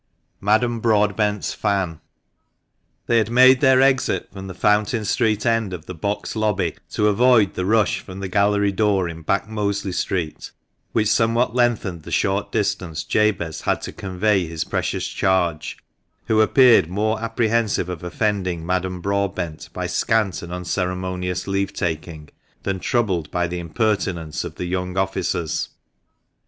[0.39, 1.99] MADAME BROADBENT'S FAN.
[3.07, 7.07] OHEY had made their exit from the Fountain Street end of the box lobby to
[7.07, 10.49] avoid the rush from the gallery door in Back Mosley Street,
[10.91, 15.77] which somewhat lengthened the short distance Jabez had to convey his precious charge,
[16.25, 22.29] who appeared more apprehensive of offending Madame Broadbent by scant and unceremonious leave taking
[22.63, 25.69] than troubled by the impertinence of the young officers.